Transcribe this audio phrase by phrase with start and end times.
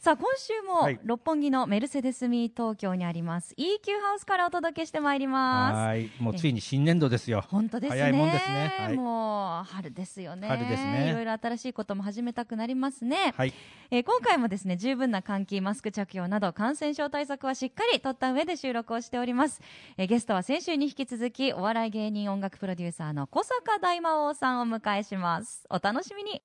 [0.00, 1.00] さあ、今週も、はい。
[1.02, 5.74] 六本木のメルセデスミー東京にあります EQ ハウスからお届けしてまいります。
[5.74, 6.08] はい。
[6.20, 7.44] もうついに新年度ですよ。
[7.48, 8.00] 本当ですね。
[8.02, 8.76] 早いもんですね。
[8.78, 8.96] はい。
[8.96, 10.46] もう春ですよね。
[10.46, 11.08] 春ですね。
[11.10, 13.34] いろいろ新しいことも始めたくなりますね。
[13.36, 13.52] はい。
[13.90, 19.60] えー今回もですね十分な換気マスク着用など感染症対策はしっかりとった上で収録をしております、
[19.96, 25.66] えーゲストは先週に引き続きお笑い芸人音楽プロデューサーの小坂大魔王さんをお迎えします。
[25.70, 26.40] お楽しみに。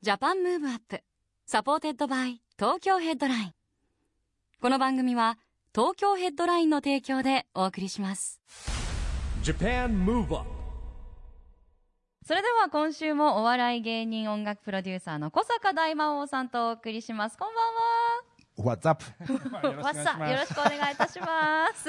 [0.00, 1.02] Japan Move Up
[1.46, 3.52] supported by 東京ヘッドライン。
[4.62, 5.36] この番組は
[5.74, 8.40] 東京ヘッドラインの提供でお送りします。
[9.42, 10.46] Japan Move Up
[12.26, 17.36] それでは今週もお笑い芸人音楽プロデューサーの古坂大魔王さんとお送りします。
[17.36, 17.52] こん
[18.56, 18.76] ばんは。
[18.76, 19.04] What's up?
[19.82, 21.84] What's up よろしくお願いいたします。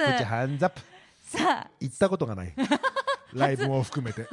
[1.38, 2.54] さあ、行ったことがない。
[3.34, 4.28] ライブも含めて。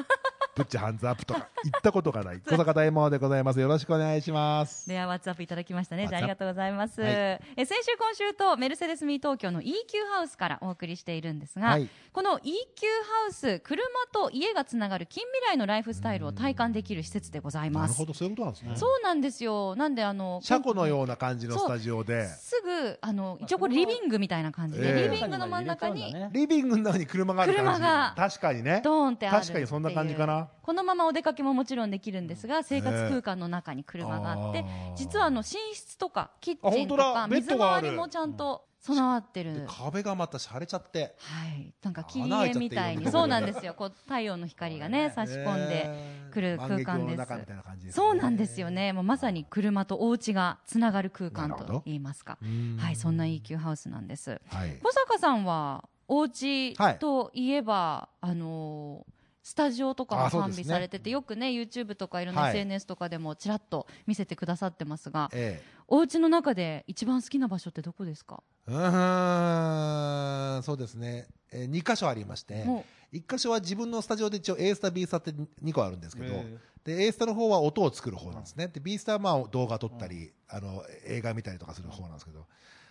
[0.54, 2.40] Put your hands up とか行ったことがない。
[2.40, 3.60] 小坂大魔王でございます。
[3.60, 4.86] よろしくお願いします。
[4.86, 6.06] では、ワッツアップいただきましたね。
[6.08, 7.00] じゃあ、ありがとうございます。
[7.00, 9.72] はいえ先週、今週とメルセデスミー東京の EQ
[10.14, 17.92] ハウスからお送りしているんですが、はいこの EQ ハウス、車と家がつながる近未来のライフスタイルを体感できる施設でございます。
[17.92, 18.72] なるほど、そういうことなんですね。
[18.76, 19.74] そうなんですよ。
[19.76, 27.70] なんで、あの、車庫のような感じのスタジオで、すぐ、あの、一応これリビングみたいな感じで、ええリビングの真ん中に、リビングの中に車がある感じ。
[27.70, 28.82] 車が確かにね。
[28.84, 30.41] ドーンってある確かにそんな感じかな。
[30.62, 39.54] このままお出かけももちろんできるんですが生活空間の中に車があって、ええ実はあの寝室とかキッチンとか水回りもちゃんと備わってる。
[39.54, 39.66] で。
[39.68, 41.14] 壁がまた洒落ちゃって。
[41.18, 43.10] はい、なんか切り絵みたいに。
[43.10, 43.74] そうなんですよ。
[43.74, 45.88] こう太陽の光がね差し込んで
[46.32, 47.92] くる空間です。
[47.92, 48.70] そうなんですよ。
[48.70, 48.92] ね。
[48.92, 52.38] もうまさに車とお家がつながる空間と言いますか。
[52.42, 52.76] うん。
[52.76, 54.40] はいそんな EQ ハウスなんです。
[54.48, 54.78] はい。
[54.82, 65.82] 小坂さんはお家といえば、あのースタジオとかも完備されてて、よくね YouTube とかいろんなはい SNS とかでもちらっと見せてくださってますが、ええ。
[65.88, 71.26] お家の中で一番好きな場所ってどこですか、うーん、そうですね。
[71.52, 78.68] えー、2箇所ありましても、1箇所は自分のスタジオで一応 A スタ、B スタって2個あるんですけどえ、で、A スタの方は音を作る方なんですね。
[78.68, 82.46] で、B スタはまあ動画撮ったり、あの、映画見たりとかする方なんですけど、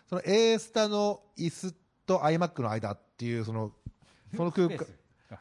[0.08, 1.74] その A スタの椅子
[2.06, 3.72] と iMac の間っていう、その、
[4.36, 4.86] その空間、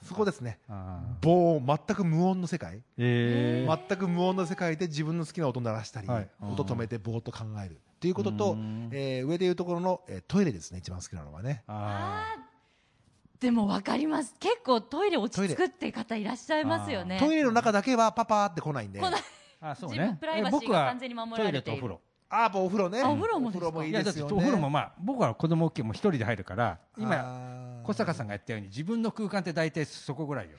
[0.03, 0.59] そこですね。
[0.69, 2.79] あ棒、全く無音の世界。
[2.79, 3.67] ーえ。
[3.69, 6.31] ー全く無音の世界で自分の好きな音を鳴らしたり、はい。
[6.41, 7.73] 音止めてぼーっと考える。
[7.77, 11.65] っていうこととうん、えー上でいうところの、えートイレですね、一番好きなのはね。
[11.67, 12.37] あ
[13.41, 14.35] でも分かります。
[14.39, 17.19] 結構トイレ落ち着くって方いらっしゃいますよね。
[17.19, 19.01] トイレの中だけはパパーって来ないんで。
[19.01, 19.21] 来ない。
[19.21, 19.25] ー
[19.63, 20.17] あそうね。
[20.21, 21.63] プライバシーがえ僕は完全に守られている。
[21.63, 22.01] トイレとお風呂。
[22.33, 23.01] あー、やっぱお風呂ね。
[23.03, 23.69] あお風呂もですか？
[23.69, 24.43] お風呂もいいいやだっておですよね。
[24.43, 30.53] 風呂もまあ僕は子供大きいもう一人で入るから今小坂さんが言ったように自分の空間って大体そこぐらいよ。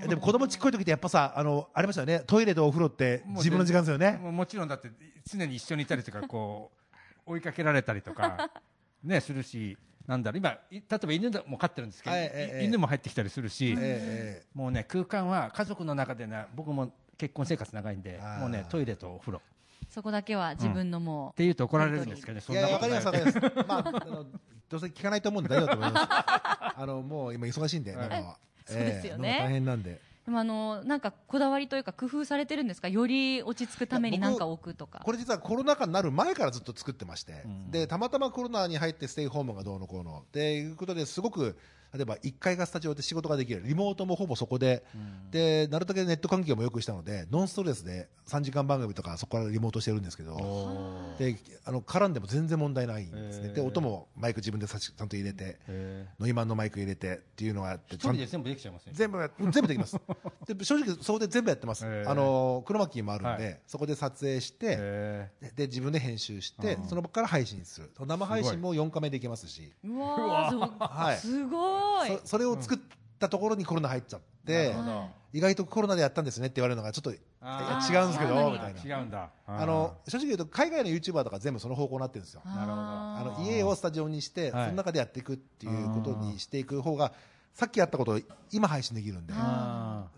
[0.00, 2.22] いやでも子供ちっこい時ってやっぱさ、あの、ありましたよね。
[2.26, 4.12] トイレとお風呂って自分の時間ですよね。
[4.12, 4.90] もちろんだって
[5.26, 6.72] 常に一緒にいたりとかこ
[7.26, 8.50] う 追いかけられたりとか
[9.02, 9.76] ねするし
[10.06, 10.38] なんだろう。
[10.38, 19.38] 今い例えば犬も飼ってるんですけど、はいええい犬も入ってきたりするし、えもうね空間は家族の中でね僕も結婚生活長いんでもうねトイレとお風呂。
[19.38, 19.40] っ
[19.90, 23.68] そこだけは自分のもう、て言うと怒られるんですけどねそんなことわかります、ないわかります。
[23.68, 24.26] まあ、あの、
[24.68, 26.06] どうせ聞かないと思うんで大丈夫だと思います。
[26.80, 28.08] あの、もう今忙しいんで、はい。
[28.08, 28.36] は。
[28.66, 29.38] そうですよね。
[29.42, 30.00] 大変なんで。
[30.26, 32.88] でもあのなんかこだわりというか工夫されてるんですか？
[32.88, 35.00] より落ち着くために何か置くとか。
[35.02, 37.70] これ実はコロナ禍になる前からずっと作ってまして、うん。
[37.70, 40.24] でたまたまコロナに入ってステイホームがどうのこうの。
[40.26, 41.58] っていうことですごく
[41.94, 43.62] 例えば1階がスタジオで仕事ができる。
[43.64, 44.84] リモートもほぼそこで、
[45.30, 50.36] でなるだけネット環境も良くしたのでノンストレスで3時間番組とかそこからリモートしてるんですけど
[51.18, 58.92] であの絡んでも全然問題ないんですね、で音もマイク自分でさしちゃんと入れてへノイマンのマイク入れてっていうのがあってー一人で全部できちゃいますね。
[58.94, 59.96] 全部や全部できます。
[60.46, 63.60] で正直そこで全部やってます、あのクロマキーもあるんで、はい。
[63.66, 66.88] そこで撮影して、へでで自分で編集してうん。
[66.88, 67.90] その場から配信する。
[67.98, 69.72] 生配信も4日目できますし。
[69.84, 71.16] うわはい。
[71.18, 71.77] すごい
[72.22, 72.78] そそれを作っ
[73.18, 74.74] たところにコロナ入っちゃって、
[75.32, 77.18] 意外とコロナでやったんですねって言われるのがちょっと違うん
[78.08, 78.98] ですけどみたいな。
[78.98, 79.30] 違うんだ。
[79.46, 82.42] あの正直言うと海外の YouTuber とか全部その方向になってるんですよ。
[82.44, 82.72] なるほど。
[82.72, 84.64] ああの家をスタジオにして、はい。
[84.66, 87.12] その中でやっていくっていうことにしていく方が
[87.58, 88.20] さっきやったことを
[88.52, 89.34] 今配信できるんで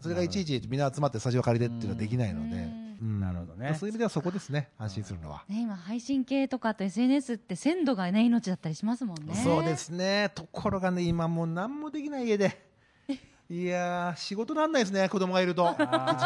[0.01, 3.75] それがいちいちみんな集まってスタジオ借りてっていうのはできないのでなるほどね。
[3.79, 4.69] そういう意味ではそこですね。
[4.79, 9.35] 安心するのは、ね、今配信系とかと SNS って鮮度がね命だったりしますもんね。
[9.35, 10.31] そうですね。
[10.35, 12.71] ところがね今もう何もできない家で。
[13.49, 15.67] いやー仕事なんないですね子供がいると。
[15.67, 15.77] 市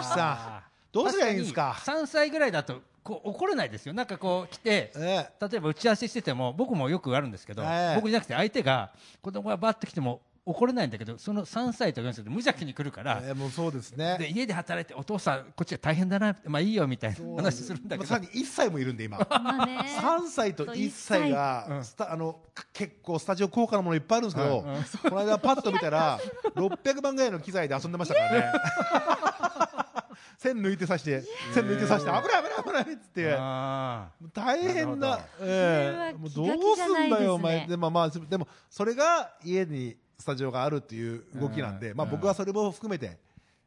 [0.00, 0.74] 木さん。
[0.92, 3.94] どうすりゃいいんですか？3歳ぐらいだとこう怒れないですよ。
[3.94, 5.48] なんかこう来てええ。
[5.48, 7.96] 例えば打ち合わせしてても僕もよくあるんですけど、ええ。
[7.96, 8.92] 僕じゃなくて相手が
[9.22, 18.10] 子供がバッと来ても怒れないんだけどその3歳と4歳で無邪気に来るから、ええもうそうですでね家で働いてお父さんこっちは大変だなまあいいよみたいな話するんだけど。
[18.10, 19.18] まあさらに1歳もいるんで今。
[19.18, 19.78] まあね。
[19.98, 24.62] 3歳と1歳がスタあのか結構スタジオ高価なものいっぱいあるんですけど、
[25.10, 26.20] この間パッと見たら
[26.54, 28.52] 600万ぐらいの機材で遊んでましたからね。
[30.36, 31.22] 線抜いてさして
[31.54, 33.34] 線抜いてさして危ない危ない危ないっつって。
[33.38, 37.08] あ大変なええもうどうそれは気が気じゃないですね。
[37.08, 37.66] すんだよお前。
[37.66, 43.18] でもまあでもそれが家にスタジオがあるっていう動きなんで、まあうん僕はそれも含めて、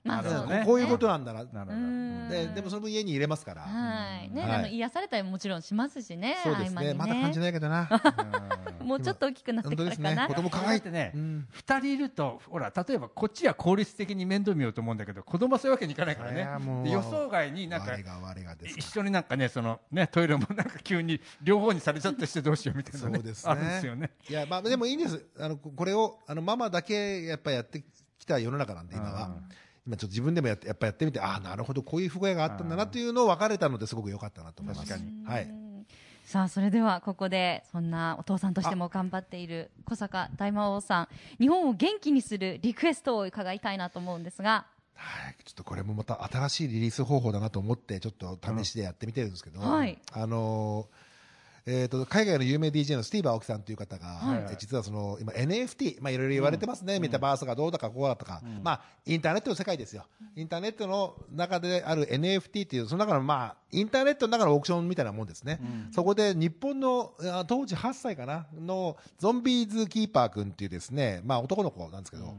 [0.08, 0.46] まあなるほどね。
[0.46, 1.40] そうですねこういうことなんだな。
[1.42, 1.78] あなるほど。
[1.78, 2.30] うん。
[2.30, 4.30] ででもその分家に入れますから、はい。
[4.30, 6.94] ね、はいあの癒されたりももちろんしますしねそうですね。
[6.94, 7.90] まだ感じないけどな。
[8.84, 10.34] もうちょっと大きくなって本当ですからかな、ね。
[10.34, 11.48] 子供可だ愛いってね、うん。
[11.54, 16.84] 2人いるとほら例えばこっちは効率的に面倒見ようと思うんだけど子供はそういうわけにいかないからいやもう。
[16.84, 23.52] ねで予想外になんか我が我がですか一緒になんかねそのねトイレもなんか急に両方にされちゃったりしてどうしようみたいなねそうですね。
[23.52, 24.12] あるんですよね。
[24.30, 25.26] いやまあでもいいんです。
[25.40, 27.84] あのここれをあのママだけやっぱやって
[28.20, 29.28] きた世の中なんで今は。
[29.28, 29.50] うん
[29.88, 34.88] 今ちょっと自分でもやってやっぱやってみてああなるほどこういう不具合があったんだなっていうのを分かれたのですごく良かったなと思います。
[34.88, 35.50] 確かにはい。
[36.26, 41.08] さあそれではここでそんなお父さんとしても頑張っている小坂大魔王さん
[41.40, 44.68] 日本を元気にするリクエストを伺いたいなと思うんですが。
[45.00, 50.02] はい、ちょっとこれもまた新しいリリース方法だなと思ってちょっと試しでやってみてるんですけど、うんはい。
[50.12, 51.07] あのー
[51.70, 54.46] えー、と海外の有名 DJ のスティーブ・アオキさんという方が、はい。
[54.52, 60.06] え実はその今 NFT、まあ、いろいろ言われてますね、メタバースがどうだかこうだとか、まあ、インターネットの世界ですよ、
[60.38, 65.60] インターネットの中である NFT っていうその中の、まあ、インターネットの中のオークションみたいなもんですね、
[65.92, 68.48] そこで日本のあ当時8歳かな？
[68.58, 72.34] のゾンビーズ・キーパー君っていうですね、まあ、男の子なんですけど、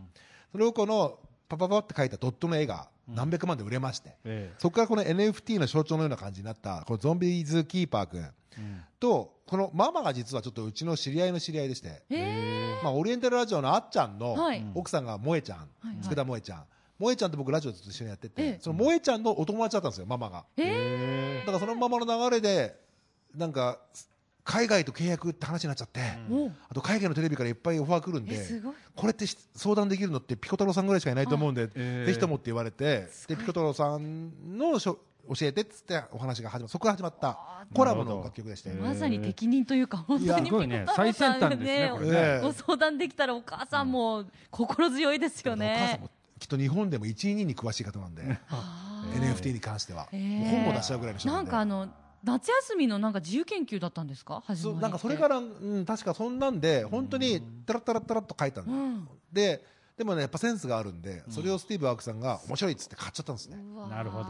[0.52, 1.18] それをこの
[1.50, 8.26] パパパって書いたドットの絵が何百万で売れまして、えそこからこの NFT の象徴のような感じになったこのゾンビーズキーパー君
[9.00, 14.64] とこのママが実はちょっとうちの知り合いの知り合いでして、えまあ、オリエンタルラジオのあっちゃんのはい。
[14.74, 15.68] 奥さんが萌えちゃん、はい
[16.02, 16.64] 佃萌えちゃん。
[16.98, 18.58] 萌えちゃんと僕ラジオずっと一緒にやってて、ええ。
[18.60, 20.44] その萌えちゃんのお友達だったんですよママが。
[20.56, 22.76] だからそのままの流れで
[23.34, 23.78] なんか
[24.44, 26.00] 海外と契約って話になっちゃって、
[26.70, 28.34] あと海外のテレビからいっぱいオファー来るんで
[28.96, 34.98] これってし相談できるのってピコ太郎さんぐらいしかいないと思うんで、えーぜひともって言われてでピコ太郎さんのしょ
[35.28, 36.72] 教えてっつってお話が始まった。
[36.72, 37.38] そこから始まった
[37.74, 42.46] コラボの楽曲でして、まさに適任というか本当にすごいねピコ太郎さんが最先端ですねねええ。
[42.46, 48.22] ご相談できたらお母さんも心強いですよお母さねんもきっと日本でも1位2位に詳しい方なんで、
[49.16, 51.88] NFT に関しては、本も出しちゃうぐらいの人ななんかあの
[52.22, 54.42] 夏休みのなんか自由研究だったんですか？
[54.46, 54.82] 始まそりって。
[54.82, 59.08] なんかそれから、うん、確かそんなんで本当にタラッタラッタラッと書いたんだ、うん。
[59.32, 59.64] で
[59.96, 63.56] でもねやっぱセンスがあるんでそれをスティーブ・アークさんが面白いっつって買っちゃったんですね、
[63.90, 64.28] なるほど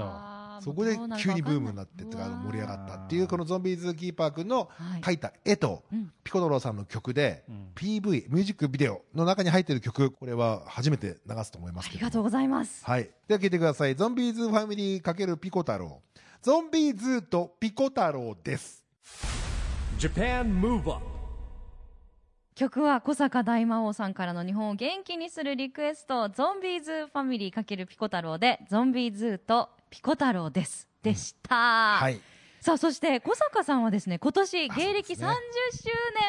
[0.60, 5.00] そこで急にブームになって盛り上がったっていうこのゾンビーズキーパー君のはい。
[5.00, 6.12] 描いた絵とうん。
[6.24, 7.72] ピコ太郎さんの曲でん。
[7.74, 11.98] PV ミュージックビデオの中に入っている曲これは初めて流すと思いますけど。
[11.98, 12.84] ありがとうございます。
[12.84, 13.10] はい。
[13.26, 13.94] では聴いてください。
[13.94, 16.02] ゾンビーズファミリー×ピコ太郎。
[16.42, 18.84] ゾンビーズとピコ太郎です。
[19.98, 21.18] Japan Move Up
[22.58, 30.88] 曲は古坂大魔王さんからの日本を元気にするリクエストゾンビーズファミリー×ピコ太郎でゾンビーズとピコ太郎です。
[31.02, 31.54] でした、
[31.98, 32.20] はい。
[32.60, 35.26] さあそして小坂さんはですね今年あ芸歴30周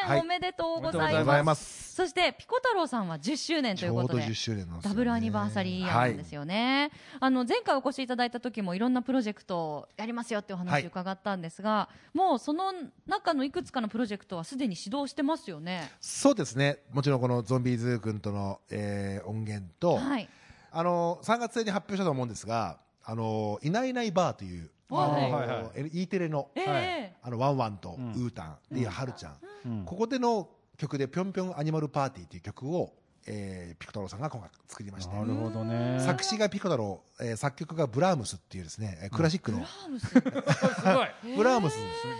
[0.08, 10.68] 年おめでとうございます,、ございそしてピコ太郎さんは10周年ということで10周年なんですよ、ね、ダブルアニバーサリーなんですよね、あの前回お越しいただいた時もいろんなプロジェクトをやりますよっていうおはい。
[10.68, 12.72] 話を伺ったんですが、もうその
[13.06, 15.90] 中のいくつかのプロジェクトはすでに始動してますよね。
[16.00, 16.78] そうですね。
[16.92, 20.28] もちろんこのゾンビーズ君との、えー音源と、はい、
[20.70, 25.24] あの3月末に発表したと思うんですが「あのいないいないバー」という、はい。
[25.24, 26.02] あのはいはい。
[26.02, 27.16] E テレの,、ええ。
[27.22, 28.12] あのワンワンとうん。
[28.12, 29.84] ウータンで、はるちゃん、うん。
[29.84, 32.94] ここでの曲で「ぴょんぴょんアニマルパーティー」という曲を、
[33.26, 35.14] えーピコ太郎さんが今回作りまして。
[35.14, 35.98] なるほどね。
[36.00, 40.06] 作詞がピコ太郎、えー作曲がブラームスっていうですねえークラシックの、ブラームス？
[40.08, 41.08] すごい。
[41.36, 41.76] ブラームス、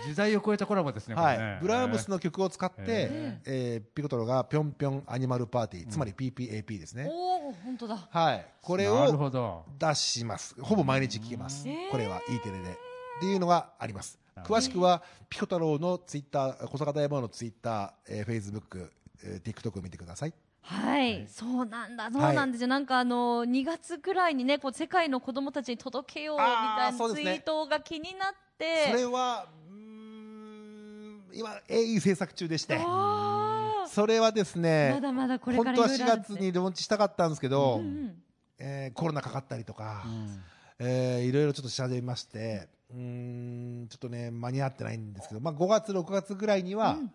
[0.07, 1.59] 時代を超えたコラボですねこはい。
[1.61, 8.07] ブラームスの曲を使って、へえーピコ太郎が「ぴょんぴょんアニマルパーティー」つまり PPAP ですね、おお本当だ。
[8.09, 8.45] はい。
[8.61, 10.55] これを出します。
[10.61, 12.71] ほぼ毎日聴けます、これは E テレで。
[12.71, 14.19] っていうのがあります。
[14.43, 18.91] 詳しくはピコ太郎のツイッター小坂大魔王のツイッター、えー、フェイスブック、
[19.23, 32.79] えー、TikTok を見てくださいはい、そうなんだ、そうなんですよ、なんかあの2月くらいにね、こう世界の子供たちに届けようみたいなツイートが気になっそて、れはうーん今鋭意制作中でして。
[32.79, 38.23] あそれはですーねまだまだこれから本当は4いろいろあるって月にローンチしたかったんですけど、うんうん
[38.57, 40.43] えーコロナかかったりとか、うん。
[40.79, 47.11] えーいろいろちょっと調べましてうーんちょっとね間に合ってないんですけど、まあ、5月6月ぐらいにはうん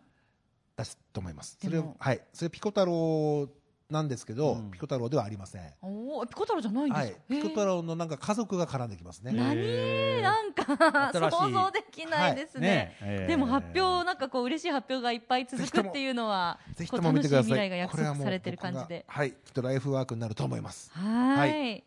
[0.76, 2.21] 出すと思います、それでもはい。
[2.33, 3.49] それピコ太郎
[3.88, 4.71] なんですけど、うん。
[4.73, 5.62] ピコ太郎ではありません。
[5.80, 7.06] おーピコ太郎じゃないんです。
[7.06, 9.33] か、はい、ピコ太郎のなんか家族が絡んできますね。
[9.33, 10.23] 何？
[10.23, 11.37] なんか新しい。
[11.37, 12.61] 想像できないですね。
[12.61, 13.25] ねえ。
[13.25, 17.45] ーでも発表なんかこう嬉しい発表がいっぱい続くっていうのはぜひことうも見てください。
[17.45, 19.04] 未来が約これはもう束されてる感じで。
[19.06, 20.90] はい、きっとライフワークになると思います。
[20.92, 21.71] はーい。
[21.71, 21.78] は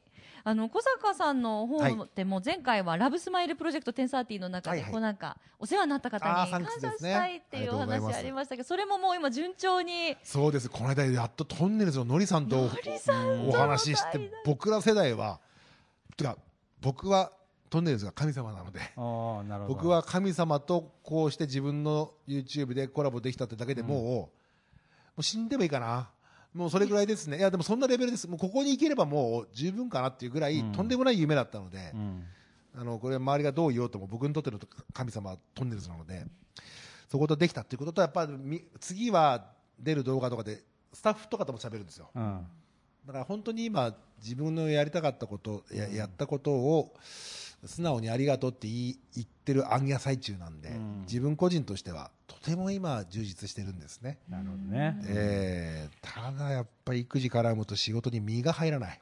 [0.43, 10.15] あの小坂さんのはい方でも前回はラブスマイルプロジェクト1030の中でこうなんかお世話になった方に感謝したいっていうお話ありましたけどそれももう今順調に。
[10.23, 10.69] そうです。
[10.69, 12.69] この間やっとトンネルズののりさんと
[13.47, 15.39] お話しして僕ら世代は、
[16.17, 16.37] てか
[16.81, 17.31] 僕は
[17.69, 18.79] トンネルズが神様なので。
[18.79, 19.75] ああなるほど。
[19.75, 24.29] 僕は神様とこうして自分の YouTube でコラボできたってだけでもう,、も
[25.17, 26.09] う死んでもいいかな
[26.53, 27.37] もうそれぐらいですね。
[27.37, 28.27] いやでもそんなレベルです。
[28.27, 30.71] もうここに行ければもう十分かなっていうぐらい、うん。
[30.71, 32.23] とんでもない夢だったので、うん。
[32.75, 34.59] あのこれ周りがどう言おうとも僕にとっての
[34.93, 36.25] 神様はトンネルズなので
[37.09, 39.47] そことできたっていうこととやっぱりみ次は
[39.79, 40.63] 出る動画とかで
[40.93, 42.09] スタッフとかとも喋るんですよ。
[42.15, 42.45] うん。
[43.05, 46.93] だから本当に今自分のやりたかったことややったことを
[47.65, 51.01] 素直にありがとうって言い言ってる暗夜最中なんで、うん。
[51.01, 54.97] 自分個人としてはとても今充実してるんですね、なるほどね。
[55.07, 58.99] えーただやっぱり育児絡むと仕事に身が入らない。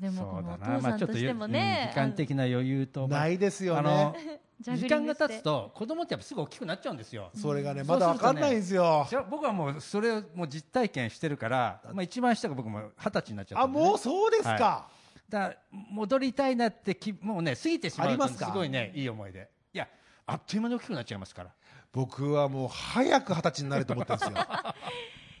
[0.00, 0.80] でもこそうだな。
[0.80, 1.52] まあちょっと父さんとしてもうん。
[1.52, 7.30] ね時間的な余裕とまあないですよあの ね時間が経つと子供ってやっぱすぐ大きくなっちゃうんですよ。
[7.34, 9.06] それがねうんまだ分かんないんですよ。
[9.10, 14.88] じゃあ僕はもうそれをもう実体験してるから、まあ、一番下が僕も二十歳になっちゃったあんでね、もうそうですか、は
[15.32, 18.46] だ戻りたいなってきもうね過ぎてしまうとありますか？
[18.46, 19.48] すごいねいい思い出。
[19.72, 19.88] いや
[20.26, 21.50] あっという間に大きくなっちゃいますから。
[21.92, 24.36] 僕はもう早く二十歳になると思ってるんですよ。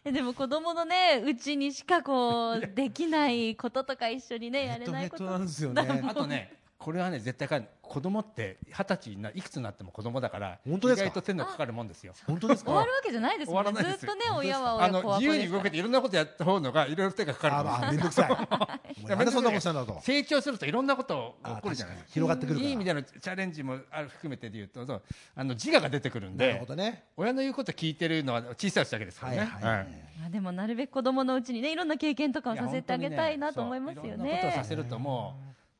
[0.04, 5.24] え でも子供のねうちにしかこうできないこととか一緒にねやれないこと。
[5.24, 6.02] ヘトヘトなんですよね。
[6.08, 11.04] あとねこれはね絶対か子供って二十歳にないくつになっても子供だから本当ですか？
[11.04, 12.12] 意外と手のかかるもんですよ。
[12.26, 12.72] 本当ですか？
[12.72, 13.78] 終わるわけじゃないです終もんね。
[13.78, 14.06] わらないです。
[14.06, 17.92] ずっとね親はあ親子はの自由に動けていろんなことやった方のがいろいろ手がかかる。
[17.92, 18.28] めんどくさい。
[19.06, 20.00] でそんなことしたんだと。
[20.02, 22.12] 成長するといろんなことが起こるじゃないですか。
[22.14, 22.66] 広がってくるから。
[22.66, 25.02] いい意味でのチャレンジもある含めてで言うとそう
[25.36, 27.04] あの自我が出てくるんなるでほどね。
[27.16, 29.86] 親の言うこと聞いてるのは小さいだけですからね、はいはいはい。
[30.20, 35.36] まあでもなるべく子供のうちにねいろんな経験とかをさせてあげたいなと思いますよそういろんなことをねさせるとも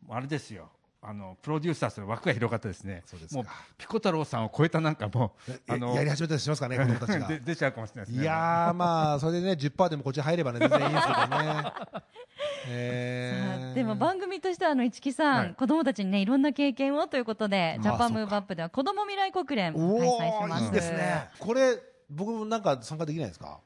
[0.09, 0.68] うあれですよ
[1.04, 3.02] あのプロデューサーする枠が広がってですね。
[3.06, 3.37] そうですか。
[3.37, 7.26] もうピコ太郎さんを超えたなんかもうえやり始めたりしますかね子供たちが。
[7.28, 8.23] で出ちゃうかもしれないですね。
[8.23, 11.73] いやーまあそれでね10%でもこっち入ればね全然いいんですけどね。
[12.68, 13.75] えー。
[13.75, 15.54] でも番組としてはあの市木さん、はい。
[15.54, 20.62] 子供たちにねいろんな経験をということであジャパンムーブアップでは子供未来国連開お催します。
[20.62, 21.30] おいいですね。
[21.40, 21.78] これ
[22.11, 23.59] 僕もなんか参加できないですか？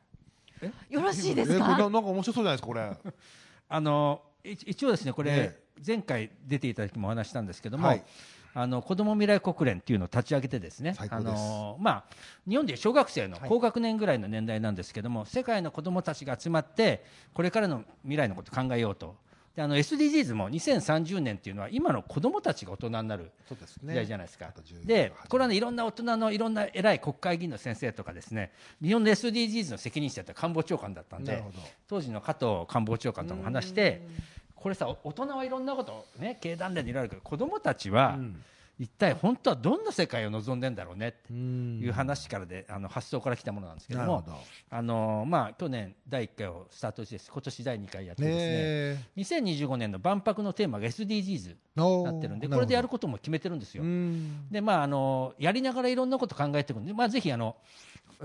[0.88, 2.90] よろしいですえこれなかなんか面白そうじゃないですかこれ。
[3.68, 8.04] あのい一応ですねこれ、え前回出ていただきもお話ししたんですけども、はい。
[8.58, 11.34] あの子ども未来国連っていうのを立ち上げてですねあ最高です。
[11.34, 12.04] の、まあ、
[12.48, 13.48] 日本で小学生のはい。
[13.48, 17.04] 高学年ぐらいの年代なんですけども、世界の子どもたちが集まって
[17.34, 19.16] これからの未来のことを考えようと。
[19.56, 24.48] であの SDGs も2030年っていうのは今の子どもたちが大人になる時代じゃないですか。
[24.48, 28.52] あと10でこれはねいろんな大人のいろんな偉い国会議員の先生とかですね
[28.82, 31.42] 日本の SDGs の責任者って官房長官だったんで
[31.88, 34.02] 当時の加藤官房長官とも話して
[34.66, 38.42] これさお大人はいろんなことね経団連でいろいろあるけど子どもたちはうん。
[38.78, 41.80] 一体本当はどんな世界を望んでんだろうねってうん。
[41.80, 44.24] いう話からであの発想から来たものなんですけども
[44.68, 53.84] あのまあ去年第1回をスタートして今年第2回やってねですねえ2025年の万博のテーマが SDGs になってるんでなこれでやるほことも決めてるんですよ。
[54.50, 57.54] でまああのやりながらいろんなこと考えていくんで、まあ、ぜひあの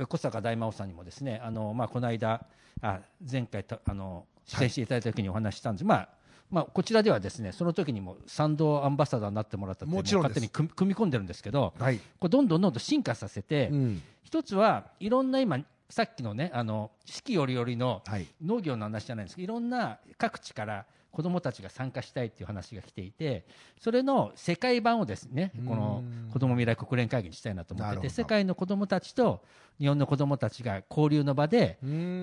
[0.09, 2.47] 小坂大魔王さんにもですねあの、まあ、この間
[2.81, 2.99] あ
[3.31, 6.20] 前回たあの出演していただいた時にお話ししたんです、まあ
[6.51, 11.97] まあ、こちらではですねその時にも賛同アンバサダーになってもらったってもちろん勝手に組み込んでるんですけどはい。
[12.19, 14.01] これどんどんどんどん進化させて、うん。
[14.23, 18.27] 一つはいろんな今さっきのねあの四季折々のはい。
[18.43, 23.45] 農業の話じゃないんですけどいろんな各地から子どもたちが参加したいっていう話が来ていて
[23.79, 29.43] それの世界版をですねこのうん子ども未来国連会議にしたいなと思ってて世界の子どもたちと
[29.79, 31.77] 日本の子どもたちが交流の場で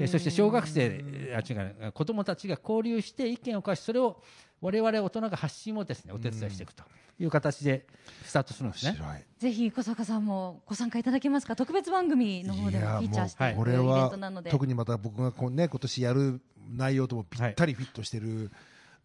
[0.07, 1.54] そして小学生あ違
[1.88, 4.23] う子どもたちが交流して意見を交わしそれを
[4.61, 6.83] 我々大人が発信をですねお手伝いしていくと
[7.21, 7.87] いう形で
[8.25, 8.97] スタートするんですね。
[9.38, 11.54] ぜひ小坂さんもご参加いただけますか？
[11.57, 16.40] 特別番組の方でもフィーチャーしていくイベンこれはトなので、特にまた僕がこう、ね、今年やる
[16.71, 18.50] 内容ともぴったりフィットしてる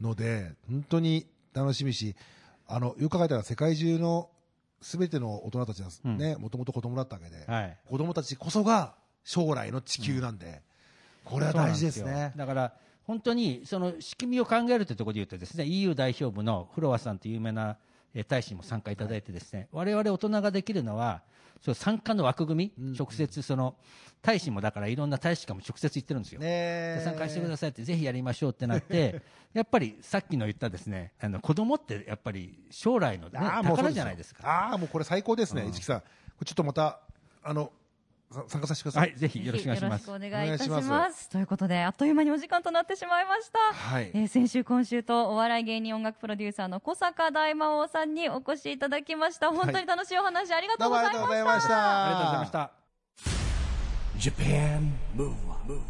[0.03, 2.15] ので、本当に楽しみし
[2.67, 4.29] あのよく考えたら世界中の
[4.81, 7.77] すべての大人たちはねもともと子供だったわけで、はい。
[7.89, 8.93] 子供たちこそが
[9.24, 10.62] 将来の地球なんで、
[11.24, 12.12] これは大事ですね。
[12.12, 12.31] よ。
[12.36, 12.74] だから
[13.07, 17.75] 本当にその仕組みを考えるというところで言うとですね EU 代表部のフロアさんという有名なえー
[18.27, 21.24] 大使にも参加いただいてですね、我々大人ができるのは
[21.63, 23.75] そう参加の枠組み、直接その
[24.22, 26.39] 大使もだからいろんな大使館も直接言ってるんですよ。
[26.39, 29.22] ねで参加してくださいってぜひやりましょうってなって
[29.53, 34.48] やっぱりさっきの言ったですねあの子供ってやっぱり将来の、ね、宝じゃないですか。
[34.48, 35.74] ああもうこれ最高ですね、うん。
[35.74, 36.03] 市木さん、
[36.46, 37.00] ちょっとまた
[37.43, 37.82] あのさ
[38.47, 38.99] 参加させてくださ。
[39.01, 40.07] はいい、ぜひよろしくお願いします。
[40.07, 52.05] よろしくお願いいたしますということであっという間にお時間となってしまいました、はいえー先週今週とお笑い芸人音楽プロデューサーの小坂大魔王さんにお越しいただきました本当に楽しいお話ありがとどうございましたがとうございました。
[52.05, 52.83] ありがとうございました。
[54.17, 55.81] Japan Move Up,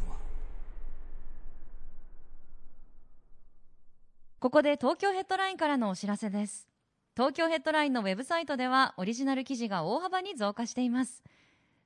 [4.40, 6.68] ここで東京ヘッドラインからのお知らせです
[7.16, 11.24] 東京ヘッドラインのウェブサイトではオリジナル記事が大幅に増加しています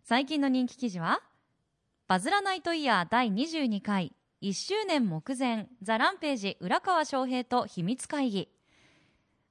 [0.10, 1.20] 最近の人気記事は
[2.08, 4.14] バズらナイトイヤー第22回。
[4.42, 8.48] 1周年目前ザ・ランページ浦川翔平と秘密会議。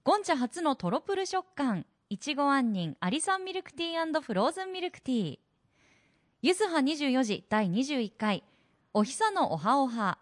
[0.02, 1.84] ゴンチャ初のトロプル食感。
[2.08, 5.38] いちご杏仁アリサンミルクティーフローズンミルクティー。
[6.40, 8.42] ゆずは24時第21回。
[8.94, 10.16] おひさのおはおは。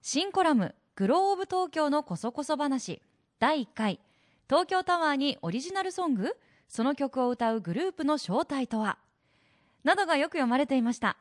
[0.00, 3.02] 新コラムグローオブ東京のこそこそ話。
[3.38, 4.00] 第1回。
[4.48, 6.38] 東京タワーにオリジナルソング？
[6.68, 8.96] その曲を歌うグループの正体とは？
[9.86, 11.16] などがよく読まれていました。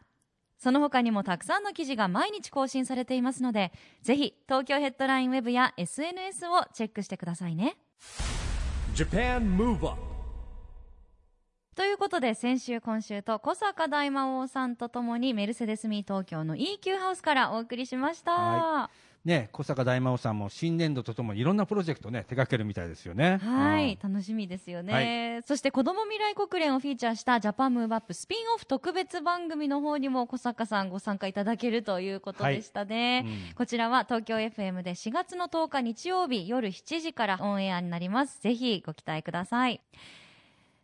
[0.57, 7.77] その他にもたくさんの記事が毎日更新されていますのでぜひ東京ヘッドラインウェブや SNS をチェックしてくださいね。
[8.95, 9.99] Japan Move Up
[11.75, 18.89] ということで先週今週と小坂大魔王さんとともにメルセデスミー東京の EQ ハウスからお送りしました、は
[19.25, 23.39] ね、小坂大魔王さんも新年度とともにいろんなプロジェクトね手掛けるみたいですよね。
[23.43, 24.13] はい、うん。
[24.13, 25.43] 楽しみですよね、はい。
[25.47, 33.53] そして子ども未来国連をフィーチャーしたジャパンムーブアップスピンオフ特別番組の方にも小坂さんご参加いただけるということでしたね、はいうん。
[33.55, 38.39] こちらは東京 FM で4月の10日日曜日夜7時からオンエアになります。
[38.41, 39.81] ぜひご期待ください。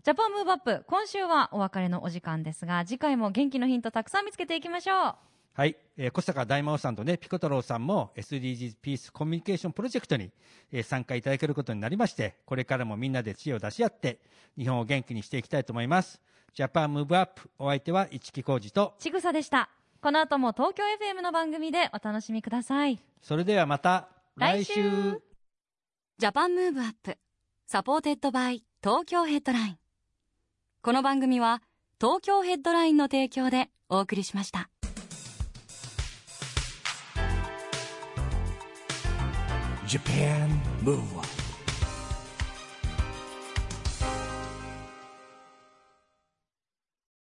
[0.04, 10.32] ジャパンムーブアップ今週はお別れのお時間ですが次回も元気のヒントたくさん見つけていきましょうはい、えー小坂大魔王さんとねピコ太郎さんも SDGs ピースコミュニケーションプロジェクトに、
[10.72, 14.20] えー参加いただけることになりましてこれからもみんなで知恵を出し合って
[14.58, 16.22] 日本を元気にしていきたいと思います。
[16.54, 19.70] ジャパンムーブアップお相手は市木浩二とちぐさでした。
[20.02, 23.00] この後も東京 FM の番組でお楽しみください。
[23.22, 25.22] それではまた来週。
[26.18, 27.18] Japan Move Up
[27.66, 29.78] supported by 東京ヘッドライン。
[30.82, 31.62] この番組は
[32.00, 34.70] 東京ヘッドラインの提供でお送りしました
[39.92, 40.48] Japan
[40.84, 41.31] Move